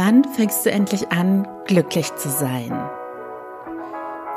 [0.00, 2.70] Wann fängst du endlich an, glücklich zu sein?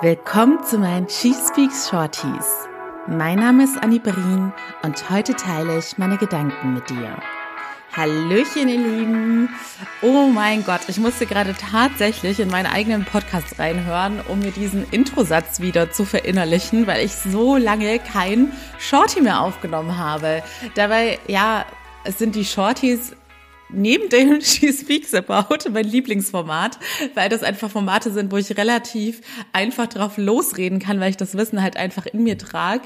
[0.02, 2.68] Willkommen zu meinen She Speaks Shorties.
[3.06, 4.52] Mein Name ist Annie Berin
[4.82, 7.16] und heute teile ich meine Gedanken mit dir.
[7.96, 9.50] Hallöchen, ihr Lieben.
[10.02, 14.90] Oh mein Gott, ich musste gerade tatsächlich in meinen eigenen Podcast reinhören, um mir diesen
[14.90, 20.42] Introsatz wieder zu verinnerlichen, weil ich so lange kein Shorty mehr aufgenommen habe.
[20.74, 21.66] Dabei, ja,
[22.04, 23.16] es sind die Shorties
[23.74, 26.78] neben dem She Speaks About mein Lieblingsformat,
[27.16, 29.22] weil das einfach Formate sind, wo ich relativ
[29.54, 32.84] einfach drauf losreden kann, weil ich das Wissen halt einfach in mir trage.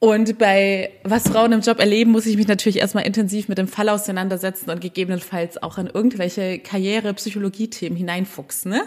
[0.00, 3.68] Und bei was Frauen im Job erleben, muss ich mich natürlich erstmal intensiv mit dem
[3.68, 8.72] Fall auseinandersetzen und gegebenenfalls auch in irgendwelche Karriere, Psychologie-Themen hineinfuchsen.
[8.72, 8.82] Ne?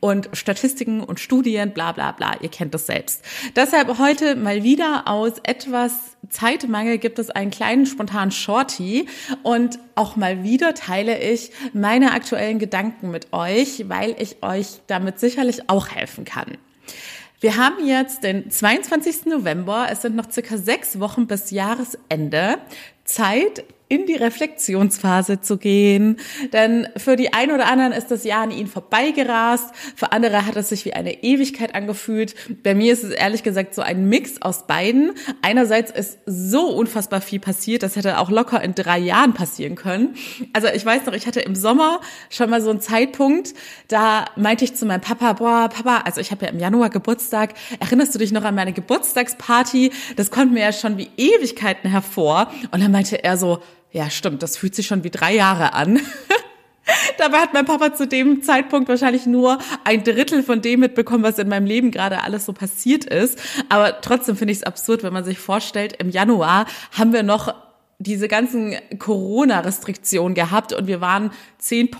[0.00, 3.24] Und Statistiken und Studien, bla bla bla, ihr kennt das selbst.
[3.56, 5.92] Deshalb heute mal wieder aus etwas
[6.28, 9.06] Zeitmangel gibt es einen kleinen spontanen Shorty
[9.42, 15.18] und auch mal wieder teile ich meine aktuellen Gedanken mit euch, weil ich euch damit
[15.18, 16.58] sicherlich auch helfen kann.
[17.40, 19.26] Wir haben jetzt den 22.
[19.26, 19.86] November.
[19.90, 22.58] Es sind noch circa sechs Wochen bis Jahresende.
[23.04, 26.18] Zeit, in die Reflexionsphase zu gehen.
[26.52, 30.56] Denn für die einen oder anderen ist das Jahr an ihnen vorbeigerast, für andere hat
[30.56, 32.34] es sich wie eine Ewigkeit angefühlt.
[32.62, 35.12] Bei mir ist es ehrlich gesagt so ein Mix aus beiden.
[35.42, 40.14] Einerseits ist so unfassbar viel passiert, das hätte auch locker in drei Jahren passieren können.
[40.52, 42.00] Also ich weiß noch, ich hatte im Sommer
[42.30, 43.54] schon mal so einen Zeitpunkt,
[43.88, 47.54] da meinte ich zu meinem Papa, boah, Papa, also ich habe ja im Januar Geburtstag,
[47.80, 49.92] erinnerst du dich noch an meine Geburtstagsparty?
[50.16, 52.50] Das kommt mir ja schon wie Ewigkeiten hervor.
[52.70, 56.00] Und dann meinte er so, ja, stimmt, das fühlt sich schon wie drei Jahre an.
[57.18, 61.38] Dabei hat mein Papa zu dem Zeitpunkt wahrscheinlich nur ein Drittel von dem mitbekommen, was
[61.38, 63.38] in meinem Leben gerade alles so passiert ist.
[63.68, 67.54] Aber trotzdem finde ich es absurd, wenn man sich vorstellt, im Januar haben wir noch
[68.00, 71.90] diese ganzen Corona-Restriktionen gehabt und wir waren zehn,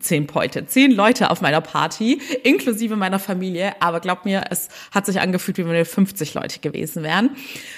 [0.00, 3.80] zehn Pointe, zehn Leute auf meiner Party, inklusive meiner Familie.
[3.80, 7.30] Aber glaub mir, es hat sich angefühlt, wie wenn wir 50 Leute gewesen wären.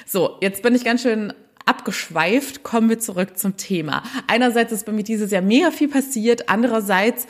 [0.06, 1.34] So, jetzt bin ich ganz schön
[1.68, 4.02] abgeschweift, kommen wir zurück zum Thema.
[4.26, 7.26] Einerseits ist bei mir dieses Jahr mega viel passiert, andererseits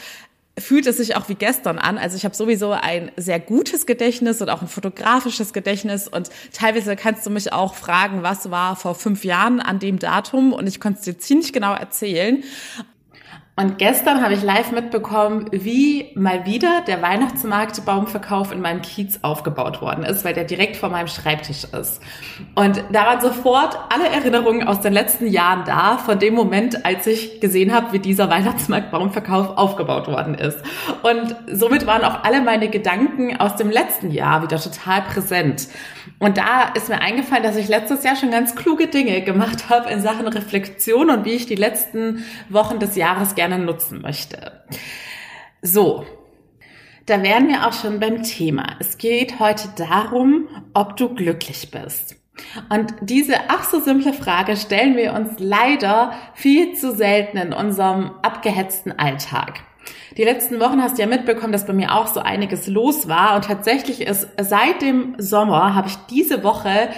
[0.59, 1.99] fühlt es sich auch wie gestern an.
[1.99, 6.97] Also ich habe sowieso ein sehr gutes Gedächtnis und auch ein fotografisches Gedächtnis und teilweise
[6.97, 10.81] kannst du mich auch fragen, was war vor fünf Jahren an dem Datum und ich
[10.81, 12.43] konnte es dir ziemlich genau erzählen.
[13.59, 19.83] Und gestern habe ich live mitbekommen, wie mal wieder der Weihnachtsmarktbaumverkauf in meinem Kiez aufgebaut
[19.83, 22.01] worden ist, weil der direkt vor meinem Schreibtisch ist.
[22.55, 27.09] Und da waren sofort alle Erinnerungen aus den letzten Jahren da, von dem Moment, als
[27.09, 30.59] ich gesehen habe, wie dieser Weihnachtsmarktbaumverkauf aufgebaut worden ist.
[31.03, 35.67] Und somit waren auch alle meine Gedanken aus dem letzten Jahr wieder total präsent.
[36.21, 39.91] Und da ist mir eingefallen, dass ich letztes Jahr schon ganz kluge Dinge gemacht habe
[39.91, 44.65] in Sachen Reflexion und wie ich die letzten Wochen des Jahres gerne nutzen möchte.
[45.63, 46.05] So.
[47.07, 48.77] Da wären wir auch schon beim Thema.
[48.81, 52.17] Es geht heute darum, ob du glücklich bist.
[52.69, 58.11] Und diese ach so simple Frage stellen wir uns leider viel zu selten in unserem
[58.23, 59.61] abgehetzten Alltag.
[60.17, 63.37] Die letzten Wochen hast du ja mitbekommen, dass bei mir auch so einiges los war.
[63.37, 66.91] Und tatsächlich ist seit dem Sommer habe ich diese Woche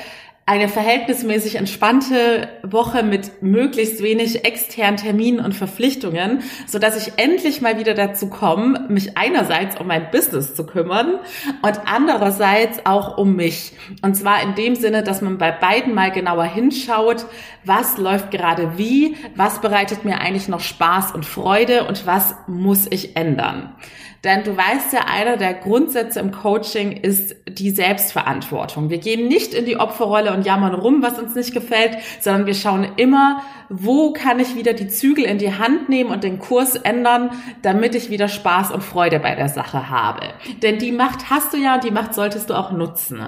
[0.50, 7.60] eine verhältnismäßig entspannte Woche mit möglichst wenig externen Terminen und Verpflichtungen, so dass ich endlich
[7.60, 11.20] mal wieder dazu komme, mich einerseits um mein Business zu kümmern
[11.62, 13.74] und andererseits auch um mich.
[14.02, 17.26] Und zwar in dem Sinne, dass man bei beiden mal genauer hinschaut,
[17.64, 22.88] was läuft gerade wie, was bereitet mir eigentlich noch Spaß und Freude und was muss
[22.90, 23.76] ich ändern.
[24.22, 28.90] Denn du weißt ja, einer der Grundsätze im Coaching ist die Selbstverantwortung.
[28.90, 32.54] Wir gehen nicht in die Opferrolle und jammern rum, was uns nicht gefällt, sondern wir
[32.54, 36.76] schauen immer, wo kann ich wieder die Zügel in die Hand nehmen und den Kurs
[36.76, 37.30] ändern,
[37.62, 40.22] damit ich wieder Spaß und Freude bei der Sache habe.
[40.62, 43.22] Denn die Macht hast du ja und die Macht solltest du auch nutzen.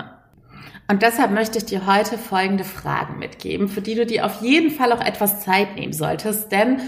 [0.88, 4.70] Und deshalb möchte ich dir heute folgende Fragen mitgeben, für die du dir auf jeden
[4.70, 6.80] Fall auch etwas Zeit nehmen solltest, denn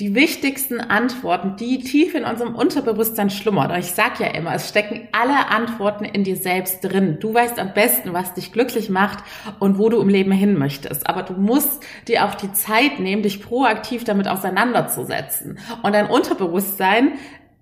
[0.00, 3.72] die wichtigsten Antworten, die tief in unserem Unterbewusstsein schlummern.
[3.72, 7.18] Und ich sag ja immer, es stecken alle Antworten in dir selbst drin.
[7.18, 9.24] Du weißt am besten, was dich glücklich macht
[9.58, 11.08] und wo du im Leben hin möchtest.
[11.08, 15.58] Aber du musst dir auch die Zeit nehmen, dich proaktiv damit auseinanderzusetzen.
[15.82, 17.14] Und dein Unterbewusstsein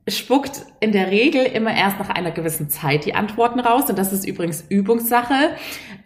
[0.09, 3.91] spuckt in der Regel immer erst nach einer gewissen Zeit die Antworten raus.
[3.91, 5.51] Und das ist übrigens Übungssache.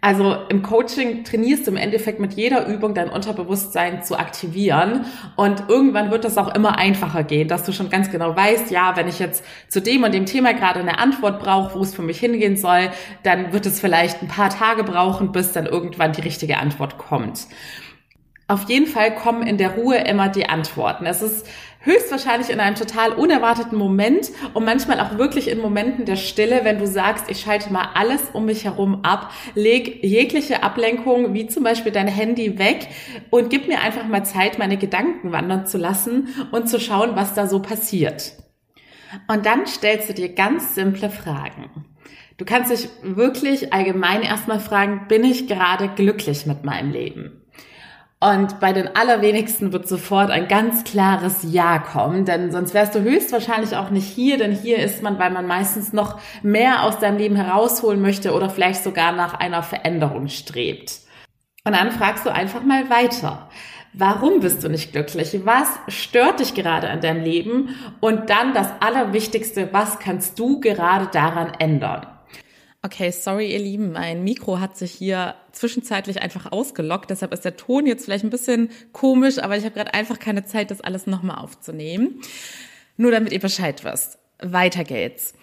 [0.01, 5.05] Also im Coaching trainierst du im Endeffekt mit jeder Übung dein Unterbewusstsein zu aktivieren.
[5.35, 8.95] Und irgendwann wird das auch immer einfacher gehen, dass du schon ganz genau weißt, ja,
[8.95, 12.01] wenn ich jetzt zu dem und dem Thema gerade eine Antwort brauche, wo es für
[12.01, 12.89] mich hingehen soll,
[13.21, 17.45] dann wird es vielleicht ein paar Tage brauchen, bis dann irgendwann die richtige Antwort kommt.
[18.51, 21.05] Auf jeden Fall kommen in der Ruhe immer die Antworten.
[21.05, 21.47] Es ist
[21.81, 26.79] höchstwahrscheinlich in einem total unerwarteten Moment und manchmal auch wirklich in Momenten der Stille, wenn
[26.79, 31.63] du sagst, ich schalte mal alles um mich herum ab, leg jegliche Ablenkung, wie zum
[31.63, 32.87] Beispiel dein Handy weg
[33.29, 37.33] und gib mir einfach mal Zeit, meine Gedanken wandern zu lassen und zu schauen, was
[37.33, 38.33] da so passiert.
[39.27, 41.69] Und dann stellst du dir ganz simple Fragen.
[42.37, 47.40] Du kannst dich wirklich allgemein erstmal fragen, bin ich gerade glücklich mit meinem Leben?
[48.23, 53.01] Und bei den allerwenigsten wird sofort ein ganz klares Ja kommen, denn sonst wärst du
[53.01, 57.17] höchstwahrscheinlich auch nicht hier, denn hier ist man, weil man meistens noch mehr aus deinem
[57.17, 60.99] Leben herausholen möchte oder vielleicht sogar nach einer Veränderung strebt.
[61.65, 63.49] Und dann fragst du einfach mal weiter.
[63.93, 65.39] Warum bist du nicht glücklich?
[65.43, 67.75] Was stört dich gerade an deinem Leben?
[68.01, 72.05] Und dann das Allerwichtigste, was kannst du gerade daran ändern?
[72.83, 77.55] Okay, sorry, ihr Lieben, mein Mikro hat sich hier zwischenzeitlich einfach ausgelockt, deshalb ist der
[77.55, 81.05] Ton jetzt vielleicht ein bisschen komisch, aber ich habe gerade einfach keine Zeit, das alles
[81.05, 82.21] nochmal aufzunehmen.
[82.97, 84.17] Nur damit ihr Bescheid wisst.
[84.39, 85.35] Weiter geht's.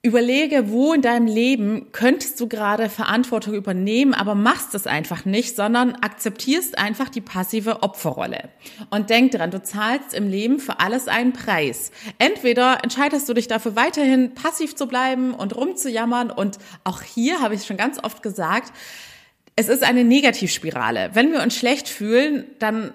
[0.00, 5.56] Überlege, wo in deinem Leben könntest du gerade Verantwortung übernehmen, aber machst es einfach nicht,
[5.56, 8.48] sondern akzeptierst einfach die passive Opferrolle.
[8.90, 11.90] Und denk dran, du zahlst im Leben für alles einen Preis.
[12.18, 17.56] Entweder entscheidest du dich dafür weiterhin passiv zu bleiben und rumzujammern und auch hier habe
[17.56, 18.72] ich schon ganz oft gesagt,
[19.56, 21.10] es ist eine Negativspirale.
[21.14, 22.94] Wenn wir uns schlecht fühlen, dann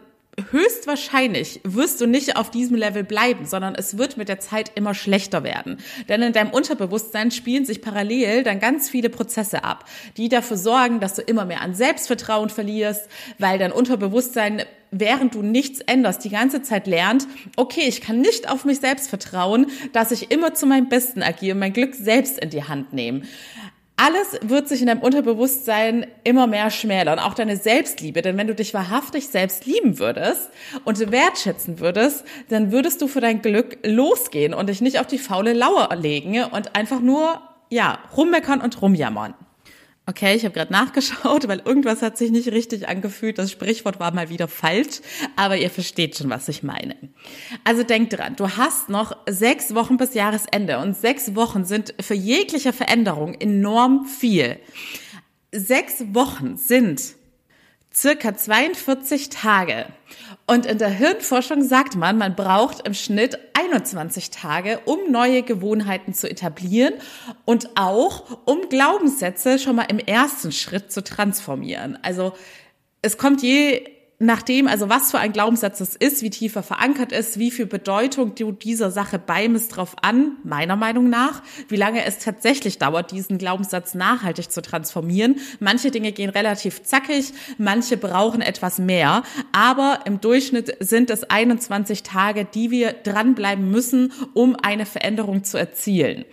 [0.52, 4.94] höchstwahrscheinlich wirst du nicht auf diesem Level bleiben, sondern es wird mit der Zeit immer
[4.94, 5.78] schlechter werden.
[6.10, 9.86] Denn in deinem Unterbewusstsein spielen sich parallel dann ganz viele Prozesse ab,
[10.18, 13.08] die dafür sorgen, dass du immer mehr an Selbstvertrauen verlierst,
[13.38, 14.64] weil dein Unterbewusstsein
[14.96, 19.10] während du nichts änderst, die ganze Zeit lernt, okay, ich kann nicht auf mich selbst
[19.10, 23.24] vertrauen, dass ich immer zu meinem Besten agiere, mein Glück selbst in die Hand nehme.
[23.96, 28.24] Alles wird sich in deinem Unterbewusstsein immer mehr schmälern, auch deine Selbstliebe.
[28.24, 30.50] Denn wenn du dich wahrhaftig selbst lieben würdest
[30.84, 35.20] und wertschätzen würdest, dann würdest du für dein Glück losgehen und dich nicht auf die
[35.20, 39.36] faule Lauer legen und einfach nur, ja, rummeckern und rumjammern.
[40.06, 43.38] Okay, ich habe gerade nachgeschaut, weil irgendwas hat sich nicht richtig angefühlt.
[43.38, 45.00] Das Sprichwort war mal wieder falsch,
[45.38, 46.96] aber ihr versteht schon, was ich meine.
[47.64, 52.16] Also denkt dran, du hast noch sechs Wochen bis Jahresende und sechs Wochen sind für
[52.16, 54.60] jegliche Veränderung enorm viel.
[55.54, 57.02] Sechs Wochen sind
[57.96, 59.86] circa 42 Tage.
[60.46, 66.14] Und in der Hirnforschung sagt man, man braucht im Schnitt 21 Tage, um neue Gewohnheiten
[66.14, 66.96] zu etablieren
[67.46, 71.98] und auch um Glaubenssätze schon mal im ersten Schritt zu transformieren.
[72.02, 72.34] Also
[73.02, 73.86] es kommt je
[74.20, 78.36] nachdem, also was für ein Glaubenssatz das ist, wie tiefer verankert ist, wie viel Bedeutung
[78.36, 83.38] du dieser Sache beimisst drauf an, meiner Meinung nach, wie lange es tatsächlich dauert, diesen
[83.38, 85.40] Glaubenssatz nachhaltig zu transformieren.
[85.60, 92.04] Manche Dinge gehen relativ zackig, manche brauchen etwas mehr, aber im Durchschnitt sind es 21
[92.04, 96.26] Tage, die wir dranbleiben müssen, um eine Veränderung zu erzielen.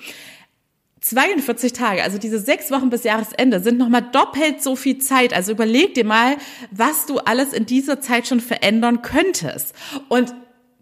[1.01, 5.33] 42 Tage, also diese sechs Wochen bis Jahresende, sind nochmal doppelt so viel Zeit.
[5.33, 6.37] Also überleg dir mal,
[6.71, 9.75] was du alles in dieser Zeit schon verändern könntest.
[10.09, 10.35] Und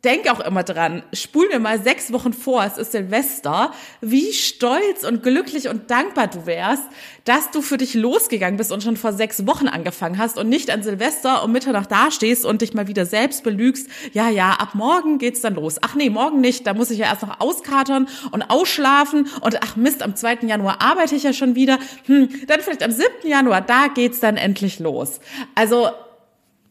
[0.05, 5.05] denk auch immer dran, spul mir mal sechs Wochen vor, es ist Silvester, wie stolz
[5.07, 6.85] und glücklich und dankbar du wärst,
[7.25, 10.71] dass du für dich losgegangen bist und schon vor sechs Wochen angefangen hast und nicht
[10.71, 13.89] an Silvester um Mitternacht dastehst und dich mal wieder selbst belügst.
[14.13, 15.79] Ja, ja, ab morgen geht's dann los.
[15.81, 19.75] Ach nee, morgen nicht, da muss ich ja erst noch auskatern und ausschlafen und ach
[19.77, 20.39] Mist, am 2.
[20.43, 21.79] Januar arbeite ich ja schon wieder.
[22.07, 23.09] Hm, dann vielleicht am 7.
[23.25, 25.19] Januar, da geht's dann endlich los.
[25.55, 25.89] Also,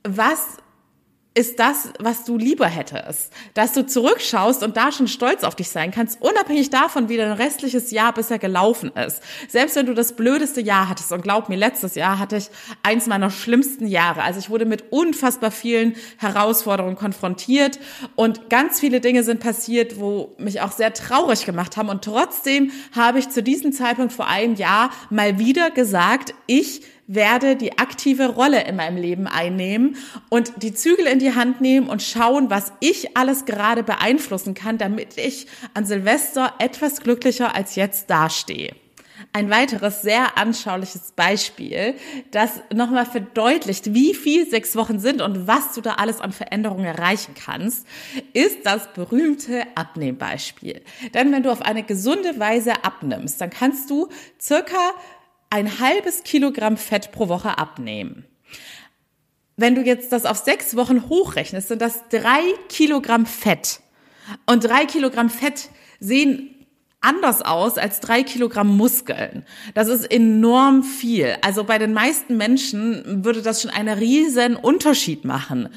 [0.03, 0.57] was
[1.37, 3.31] ist das, was du lieber hättest.
[3.53, 7.31] Dass du zurückschaust und da schon stolz auf dich sein kannst, unabhängig davon, wie dein
[7.31, 9.21] restliches Jahr bisher gelaufen ist.
[9.47, 12.49] Selbst wenn du das blödeste Jahr hattest, und glaub mir, letztes Jahr hatte ich
[12.81, 14.23] eins meiner schlimmsten Jahre.
[14.23, 17.77] Also ich wurde mit unfassbar vielen Herausforderungen konfrontiert
[18.15, 21.89] und ganz viele Dinge sind passiert, wo mich auch sehr traurig gemacht haben.
[21.89, 27.55] Und trotzdem habe ich zu diesem Zeitpunkt vor einem Jahr mal wieder gesagt, ich werde
[27.55, 29.95] die aktive Rolle in meinem Leben einnehmen
[30.29, 34.77] und die Zügel in die Hand nehmen und schauen, was ich alles gerade beeinflussen kann,
[34.77, 38.75] damit ich an Silvester etwas glücklicher als jetzt dastehe.
[39.33, 41.95] Ein weiteres sehr anschauliches Beispiel,
[42.31, 46.85] das nochmal verdeutlicht, wie viel sechs Wochen sind und was du da alles an Veränderungen
[46.85, 47.87] erreichen kannst,
[48.33, 50.81] ist das berühmte Abnehmbeispiel.
[51.13, 54.07] Denn wenn du auf eine gesunde Weise abnimmst, dann kannst du
[54.39, 54.93] circa
[55.49, 58.25] ein halbes Kilogramm Fett pro Woche abnehmen.
[59.55, 63.79] Wenn du jetzt das auf sechs Wochen hochrechnest, sind das drei Kilogramm Fett.
[64.45, 66.53] Und drei Kilogramm Fett sehen
[67.01, 69.45] anders aus als drei Kilogramm Muskeln.
[69.73, 71.37] Das ist enorm viel.
[71.41, 75.69] Also bei den meisten Menschen würde das schon einen riesen Unterschied machen.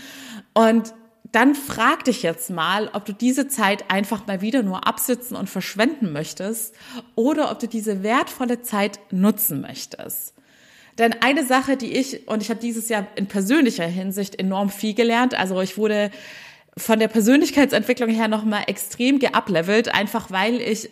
[0.53, 0.93] Und
[1.33, 5.49] dann frag dich jetzt mal, ob du diese Zeit einfach mal wieder nur absitzen und
[5.49, 6.75] verschwenden möchtest
[7.15, 10.35] oder ob du diese wertvolle Zeit nutzen möchtest.
[10.99, 14.95] Denn eine Sache, die ich, und ich habe dieses Jahr in persönlicher Hinsicht enorm viel
[14.95, 16.11] gelernt, also ich wurde
[16.77, 20.91] von der Persönlichkeitsentwicklung her nochmal extrem geuplevelt, einfach weil ich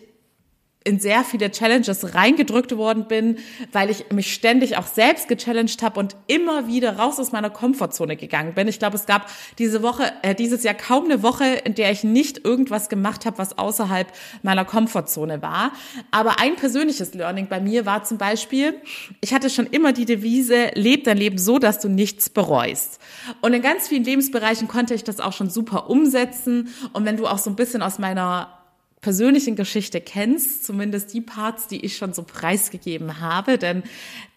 [0.85, 3.37] in sehr viele Challenges reingedrückt worden bin,
[3.73, 8.15] weil ich mich ständig auch selbst gechallenged habe und immer wieder raus aus meiner Komfortzone
[8.15, 8.69] gegangen bin.
[8.69, 12.05] Ich glaube, es gab diese Woche, äh, dieses Jahr kaum eine Woche, in der ich
[12.05, 14.07] nicht irgendwas gemacht habe, was außerhalb
[14.41, 15.73] meiner Komfortzone war.
[16.11, 18.75] Aber ein persönliches Learning bei mir war zum Beispiel,
[19.19, 22.99] ich hatte schon immer die Devise, leb dein Leben so, dass du nichts bereust.
[23.41, 26.69] Und in ganz vielen Lebensbereichen konnte ich das auch schon super umsetzen.
[26.93, 28.58] Und wenn du auch so ein bisschen aus meiner
[29.01, 33.83] persönlichen Geschichte kennst, zumindest die Parts, die ich schon so preisgegeben habe, denn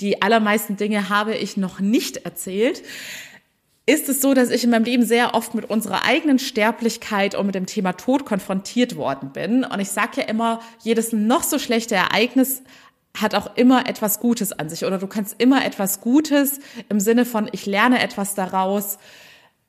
[0.01, 2.83] die allermeisten Dinge habe ich noch nicht erzählt,
[3.85, 7.47] ist es so, dass ich in meinem Leben sehr oft mit unserer eigenen Sterblichkeit und
[7.47, 9.65] mit dem Thema Tod konfrontiert worden bin.
[9.65, 12.63] Und ich sage ja immer, jedes noch so schlechte Ereignis
[13.19, 17.25] hat auch immer etwas Gutes an sich oder du kannst immer etwas Gutes im Sinne
[17.25, 18.99] von, ich lerne etwas daraus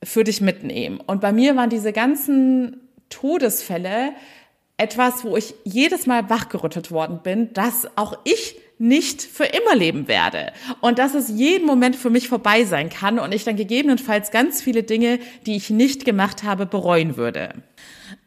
[0.04, 1.00] für dich mitnehmen.
[1.00, 4.14] Und bei mir waren diese ganzen Todesfälle
[4.84, 10.10] etwas, wo ich jedes Mal wachgerüttelt worden bin, dass auch ich nicht für immer leben
[10.10, 14.30] werde und dass es jeden Moment für mich vorbei sein kann und ich dann gegebenenfalls
[14.30, 17.54] ganz viele Dinge, die ich nicht gemacht habe, bereuen würde.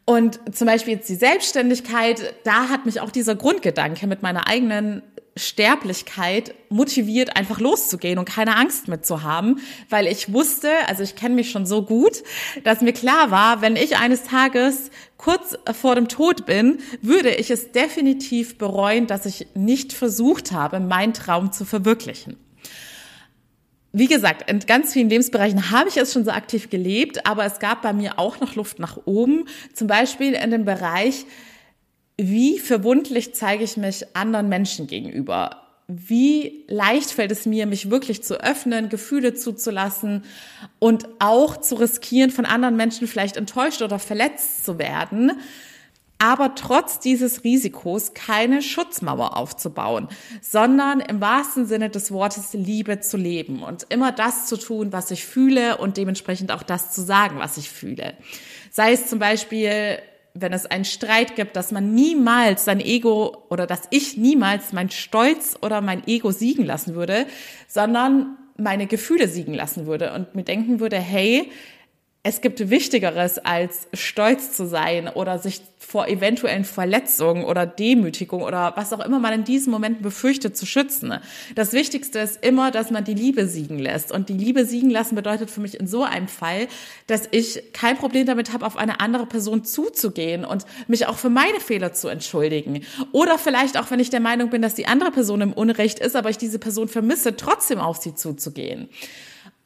[0.05, 5.03] Und zum Beispiel jetzt die Selbstständigkeit, da hat mich auch dieser Grundgedanke mit meiner eigenen
[5.37, 11.15] Sterblichkeit motiviert, einfach loszugehen und keine Angst mit zu haben, weil ich wusste, also ich
[11.15, 12.23] kenne mich schon so gut,
[12.63, 17.51] dass mir klar war, wenn ich eines Tages kurz vor dem Tod bin, würde ich
[17.51, 22.37] es definitiv bereuen, dass ich nicht versucht habe, meinen Traum zu verwirklichen.
[23.93, 27.59] Wie gesagt, in ganz vielen Lebensbereichen habe ich es schon so aktiv gelebt, aber es
[27.59, 29.45] gab bei mir auch noch Luft nach oben.
[29.73, 31.25] Zum Beispiel in dem Bereich,
[32.17, 35.61] wie verwundlich zeige ich mich anderen Menschen gegenüber?
[35.87, 40.23] Wie leicht fällt es mir, mich wirklich zu öffnen, Gefühle zuzulassen
[40.79, 45.31] und auch zu riskieren, von anderen Menschen vielleicht enttäuscht oder verletzt zu werden,
[46.19, 50.07] aber trotz dieses Risikos keine Schutzmauer aufzubauen,
[50.41, 55.11] sondern im wahrsten Sinne des Wortes Liebe zu leben und immer das zu tun, was
[55.11, 58.15] ich fühle und dementsprechend auch das zu sagen, was ich fühle.
[58.71, 59.99] Sei es zum Beispiel
[60.39, 64.89] wenn es einen Streit gibt, dass man niemals sein Ego oder dass ich niemals mein
[64.89, 67.25] Stolz oder mein Ego siegen lassen würde,
[67.67, 71.51] sondern meine Gefühle siegen lassen würde und mir denken würde, hey,
[72.23, 78.73] es gibt Wichtigeres als stolz zu sein oder sich vor eventuellen Verletzungen oder Demütigung oder
[78.75, 81.13] was auch immer man in diesen Momenten befürchtet zu schützen.
[81.55, 84.11] Das Wichtigste ist immer, dass man die Liebe siegen lässt.
[84.11, 86.67] Und die Liebe siegen lassen bedeutet für mich in so einem Fall,
[87.05, 91.29] dass ich kein Problem damit habe, auf eine andere Person zuzugehen und mich auch für
[91.29, 92.83] meine Fehler zu entschuldigen.
[93.13, 96.17] Oder vielleicht auch, wenn ich der Meinung bin, dass die andere Person im Unrecht ist,
[96.17, 98.89] aber ich diese Person vermisse, trotzdem auf sie zuzugehen.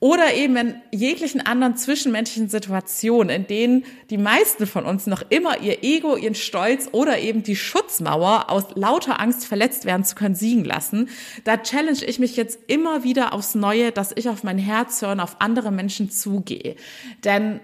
[0.02, 5.62] Oder eben in jeglichen anderen zwischenmenschlichen Situationen, in denen die meisten von uns noch immer
[5.62, 10.34] ihr Ego, ihren Stolz oder eben die Schutzmauer aus lauter Angst verletzt werden zu können
[10.34, 11.08] siegen lassen,
[11.44, 15.12] da challenge ich mich jetzt immer wieder aufs Neue, dass ich auf mein Herz höre
[15.12, 16.78] und auf andere Menschen zugehe.
[17.24, 17.60] Denn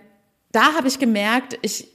[0.51, 1.87] da habe ich gemerkt, ich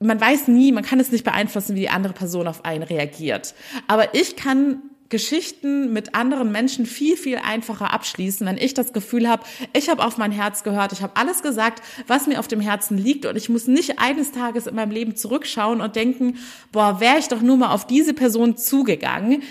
[0.00, 3.54] man weiß nie, man kann es nicht beeinflussen, wie die andere Person auf einen reagiert.
[3.88, 4.82] Aber ich kann
[5.12, 10.02] Geschichten mit anderen Menschen viel, viel einfacher abschließen, wenn ich das Gefühl habe, ich habe
[10.02, 13.36] auf mein Herz gehört, ich habe alles gesagt, was mir auf dem Herzen liegt und
[13.36, 16.38] ich muss nicht eines Tages in meinem Leben zurückschauen und denken,
[16.72, 19.42] boah, wäre ich doch nur mal auf diese Person zugegangen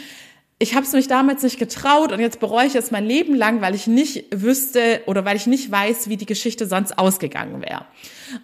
[0.61, 3.61] ich habe es mich damals nicht getraut und jetzt bereue ich es mein Leben lang,
[3.61, 7.85] weil ich nicht wüsste oder weil ich nicht weiß, wie die Geschichte sonst ausgegangen wäre.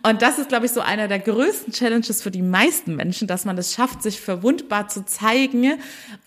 [0.02, 3.46] Und das ist, glaube ich, so einer der größten Challenges für die meisten Menschen, dass
[3.46, 5.76] man es schafft, sich verwundbar zu zeigen,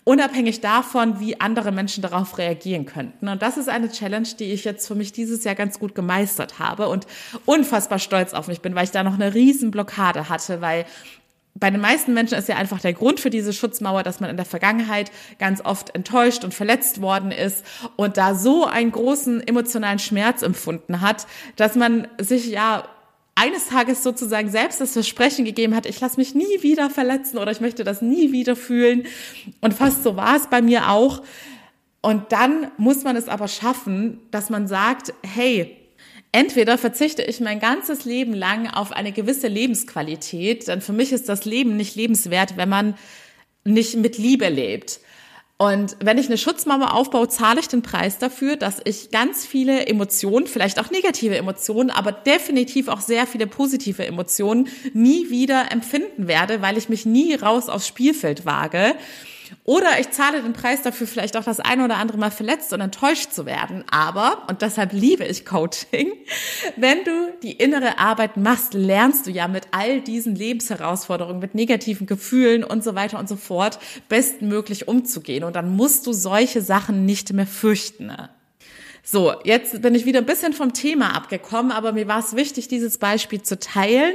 [0.05, 3.27] unabhängig davon, wie andere Menschen darauf reagieren könnten.
[3.27, 6.57] Und das ist eine Challenge, die ich jetzt für mich dieses Jahr ganz gut gemeistert
[6.57, 7.05] habe und
[7.45, 10.85] unfassbar stolz auf mich bin, weil ich da noch eine riesen Blockade hatte, weil
[11.55, 14.37] bei den meisten Menschen ist ja einfach der Grund für diese Schutzmauer, dass man in
[14.37, 17.65] der Vergangenheit ganz oft enttäuscht und verletzt worden ist
[17.97, 21.27] und da so einen großen emotionalen Schmerz empfunden hat,
[21.57, 22.87] dass man sich ja
[23.35, 27.51] eines Tages sozusagen selbst das Versprechen gegeben hat, ich lasse mich nie wieder verletzen oder
[27.51, 29.05] ich möchte das nie wieder fühlen.
[29.61, 31.21] Und fast so war es bei mir auch.
[32.01, 35.80] Und dann muss man es aber schaffen, dass man sagt, hey,
[36.31, 41.27] Entweder verzichte ich mein ganzes Leben lang auf eine gewisse Lebensqualität, denn für mich ist
[41.27, 42.95] das Leben nicht lebenswert, wenn man
[43.65, 45.01] nicht mit Liebe lebt.
[45.57, 49.85] Und wenn ich eine Schutzmauer aufbaue, zahle ich den Preis dafür, dass ich ganz viele
[49.85, 56.27] Emotionen, vielleicht auch negative Emotionen, aber definitiv auch sehr viele positive Emotionen nie wieder empfinden
[56.27, 58.95] werde, weil ich mich nie raus aufs Spielfeld wage.
[59.63, 62.81] Oder ich zahle den Preis dafür, vielleicht auch das eine oder andere Mal verletzt und
[62.81, 63.83] enttäuscht zu werden.
[63.91, 66.11] Aber, und deshalb liebe ich Coaching,
[66.77, 72.07] wenn du die innere Arbeit machst, lernst du ja mit all diesen Lebensherausforderungen, mit negativen
[72.07, 73.79] Gefühlen und so weiter und so fort
[74.09, 75.43] bestmöglich umzugehen.
[75.43, 78.11] Und dann musst du solche Sachen nicht mehr fürchten.
[79.03, 82.67] So, jetzt bin ich wieder ein bisschen vom Thema abgekommen, aber mir war es wichtig,
[82.67, 84.13] dieses Beispiel zu teilen,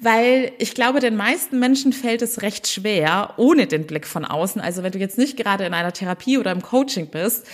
[0.00, 4.60] weil ich glaube, den meisten Menschen fällt es recht schwer, ohne den Blick von außen,
[4.60, 7.46] also wenn du jetzt nicht gerade in einer Therapie oder im Coaching bist,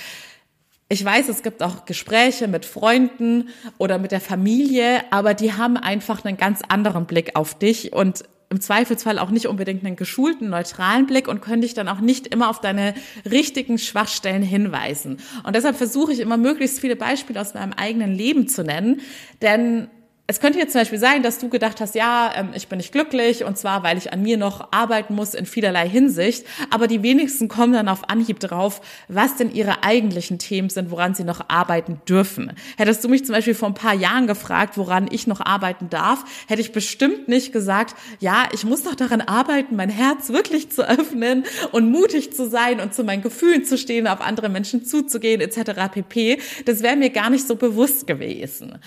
[0.88, 5.76] ich weiß, es gibt auch Gespräche mit Freunden oder mit der Familie, aber die haben
[5.76, 7.92] einfach einen ganz anderen Blick auf dich.
[7.92, 12.00] Und im Zweifelsfall auch nicht unbedingt einen geschulten, neutralen Blick und können dich dann auch
[12.00, 12.95] nicht immer auf deine
[13.29, 15.19] richtigen Schwachstellen hinweisen.
[15.45, 19.00] Und deshalb versuche ich immer möglichst viele Beispiele aus meinem eigenen Leben zu nennen,
[19.43, 19.88] denn
[20.28, 22.90] es könnte jetzt zum Beispiel sein, dass du gedacht hast, ja, ähm, ich bin nicht
[22.90, 26.45] glücklich und zwar, weil ich an mir noch arbeiten muss in vielerlei Hinsicht.
[26.71, 31.14] Aber die wenigsten kommen dann auf Anhieb drauf, was denn ihre eigentlichen Themen sind, woran
[31.14, 32.52] sie noch arbeiten dürfen.
[32.76, 36.25] Hättest du mich zum Beispiel vor ein paar Jahren gefragt, woran ich noch arbeiten darf,
[36.49, 40.88] hätte ich bestimmt nicht gesagt, ja, ich muss noch daran arbeiten, mein Herz wirklich zu
[40.88, 45.40] öffnen und mutig zu sein und zu meinen Gefühlen zu stehen, auf andere Menschen zuzugehen,
[45.40, 45.92] etc.
[45.92, 46.40] pp.
[46.64, 48.80] Das wäre mir gar nicht so bewusst gewesen.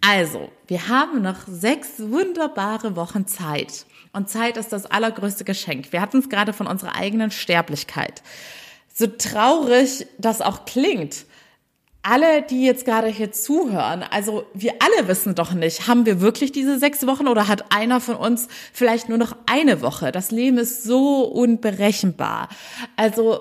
[0.00, 3.86] Also, wir haben noch sechs wunderbare Wochen Zeit.
[4.12, 5.92] Und Zeit ist das allergrößte Geschenk.
[5.92, 8.22] Wir hatten es gerade von unserer eigenen Sterblichkeit.
[8.92, 11.26] So traurig das auch klingt,
[12.02, 16.52] alle, die jetzt gerade hier zuhören, also wir alle wissen doch nicht, haben wir wirklich
[16.52, 20.10] diese sechs Wochen oder hat einer von uns vielleicht nur noch eine Woche?
[20.10, 22.48] Das Leben ist so unberechenbar.
[22.96, 23.40] Also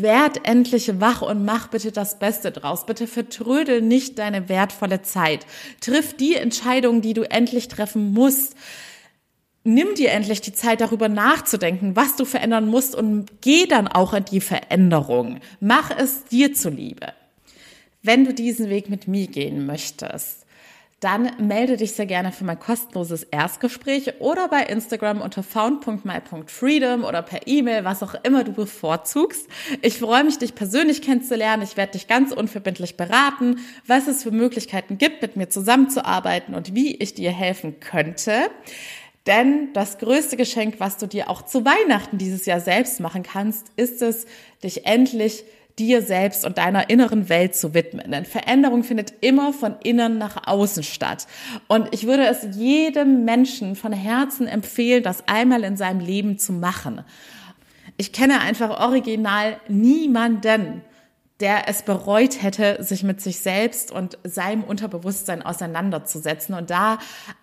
[0.00, 2.86] werd endlich wach und mach bitte das Beste draus.
[2.86, 5.46] Bitte vertrödel nicht deine wertvolle Zeit.
[5.80, 8.54] Triff die Entscheidungen, die du endlich treffen musst.
[9.64, 14.14] Nimm dir endlich die Zeit, darüber nachzudenken, was du verändern musst und geh dann auch
[14.14, 15.40] in die Veränderung.
[15.60, 17.12] Mach es dir zuliebe.
[18.02, 20.41] Wenn du diesen Weg mit mir gehen möchtest,
[21.02, 27.22] dann melde dich sehr gerne für mein kostenloses Erstgespräch oder bei Instagram unter found.my.freedom oder
[27.22, 29.48] per E-Mail, was auch immer du bevorzugst.
[29.80, 31.64] Ich freue mich, dich persönlich kennenzulernen.
[31.64, 36.76] Ich werde dich ganz unverbindlich beraten, was es für Möglichkeiten gibt, mit mir zusammenzuarbeiten und
[36.76, 38.32] wie ich dir helfen könnte.
[39.26, 43.72] Denn das größte Geschenk, was du dir auch zu Weihnachten dieses Jahr selbst machen kannst,
[43.74, 44.26] ist es,
[44.62, 45.44] dich endlich
[45.78, 48.10] dir selbst und deiner inneren Welt zu widmen.
[48.10, 51.26] Denn Veränderung findet immer von innen nach außen statt.
[51.68, 56.52] Und ich würde es jedem Menschen von Herzen empfehlen, das einmal in seinem Leben zu
[56.52, 57.02] machen.
[57.96, 60.82] Ich kenne einfach original niemanden,
[61.42, 66.98] der es bereut hätte, sich mit sich selbst und seinem Unterbewusstsein auseinanderzusetzen und da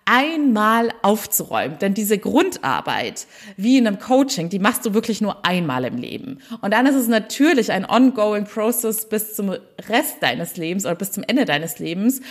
[0.06, 1.78] einmal aufzuräumen.
[1.78, 3.26] Denn diese Grundarbeit,
[3.58, 6.38] wie in einem Coaching, die machst du wirklich nur einmal im Leben.
[6.62, 9.50] Und dann ist es natürlich ein ongoing process bis zum
[9.88, 12.22] Rest deines Lebens oder bis zum Ende deines Lebens,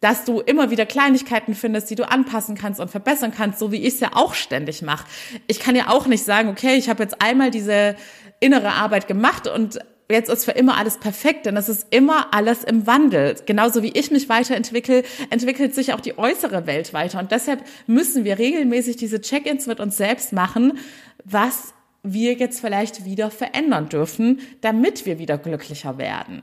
[0.00, 3.82] dass du immer wieder Kleinigkeiten findest, die du anpassen kannst und verbessern kannst, so wie
[3.82, 5.06] ich es ja auch ständig mache.
[5.46, 7.94] Ich kann ja auch nicht sagen, okay, ich habe jetzt einmal diese
[8.40, 9.78] innere Arbeit gemacht und
[10.12, 13.36] jetzt ist für immer alles perfekt, denn es ist immer alles im Wandel.
[13.46, 17.18] Genauso wie ich mich weiterentwickle, entwickelt sich auch die äußere Welt weiter.
[17.18, 20.78] Und deshalb müssen wir regelmäßig diese Check-ins mit uns selbst machen,
[21.24, 26.42] was wir jetzt vielleicht wieder verändern dürfen, damit wir wieder glücklicher werden.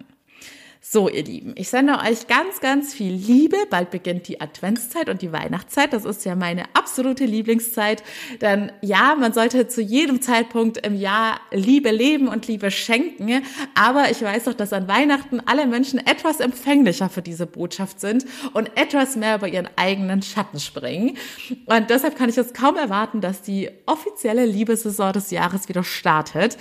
[0.81, 3.57] So, ihr Lieben, ich sende euch ganz, ganz viel Liebe.
[3.69, 5.91] Bald beginnt die Adventszeit und die Weihnachtszeit.
[5.91, 8.01] Das ist ja meine absolute Lieblingszeit.
[8.39, 13.43] Denn ja, man sollte zu jedem Zeitpunkt im Jahr Liebe leben und Liebe schenken.
[13.75, 18.25] Aber ich weiß auch, dass an Weihnachten alle Menschen etwas empfänglicher für diese Botschaft sind
[18.53, 21.17] und etwas mehr über ihren eigenen Schatten springen.
[21.65, 26.57] Und deshalb kann ich es kaum erwarten, dass die offizielle Liebessaison des Jahres wieder startet.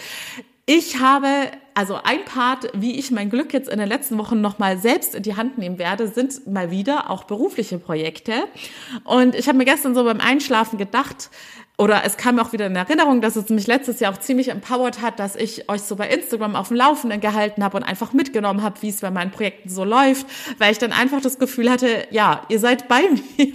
[0.71, 1.29] Ich habe,
[1.79, 5.23] also ein Part, wie ich mein Glück jetzt in den letzten Wochen nochmal selbst in
[5.23, 8.33] die Hand nehmen werde, sind mal wieder auch berufliche Projekte.
[9.05, 11.31] Und ich habe mir gestern so beim Einschlafen gedacht,
[11.81, 14.49] oder es kam mir auch wieder in Erinnerung, dass es mich letztes Jahr auch ziemlich
[14.49, 18.13] empowert hat, dass ich euch so bei Instagram auf dem Laufenden gehalten habe und einfach
[18.13, 20.27] mitgenommen habe, wie es bei meinen Projekten so läuft,
[20.59, 23.03] weil ich dann einfach das Gefühl hatte, ja, ihr seid bei
[23.39, 23.53] mir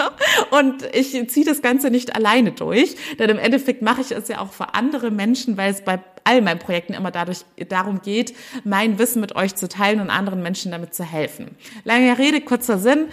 [0.51, 4.39] und ich ziehe das Ganze nicht alleine durch, denn im Endeffekt mache ich es ja
[4.39, 8.99] auch für andere Menschen, weil es bei all meinen Projekten immer dadurch darum geht, mein
[8.99, 11.55] Wissen mit euch zu teilen und anderen Menschen damit zu helfen.
[11.83, 13.07] Lange Rede, kurzer Sinn.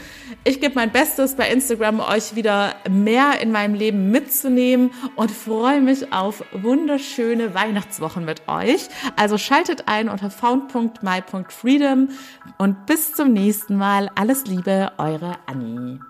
[0.44, 5.80] Ich gebe mein Bestes bei Instagram, euch wieder mehr in meinem Leben mitzunehmen und freue
[5.80, 8.88] mich auf wunderschöne Weihnachtswochen mit euch.
[9.16, 12.08] Also schaltet ein unter found.my.freedom
[12.58, 14.10] und bis zum nächsten Mal.
[14.14, 16.00] Alles Liebe, eure Annie.